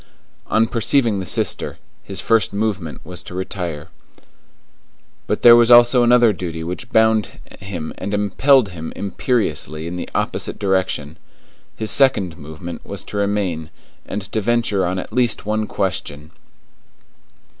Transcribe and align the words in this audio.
On 0.47 0.65
perceiving 0.65 1.19
the 1.19 1.27
sister, 1.27 1.77
his 2.01 2.19
first 2.21 2.53
movement 2.53 3.05
was 3.05 3.21
to 3.21 3.35
retire. 3.35 3.89
But 5.27 5.43
there 5.43 5.55
was 5.55 5.69
also 5.69 6.01
another 6.01 6.33
duty 6.33 6.63
which 6.63 6.89
bound 6.91 7.33
him 7.59 7.93
and 7.99 8.11
impelled 8.11 8.69
him 8.69 8.91
imperiously 8.95 9.85
in 9.85 9.97
the 9.97 10.09
opposite 10.15 10.57
direction. 10.57 11.19
His 11.75 11.91
second 11.91 12.35
movement 12.39 12.83
was 12.83 13.03
to 13.03 13.17
remain 13.17 13.69
and 14.03 14.23
to 14.31 14.41
venture 14.41 14.87
on 14.87 14.97
at 14.97 15.13
least 15.13 15.45
one 15.45 15.67
question. 15.67 16.31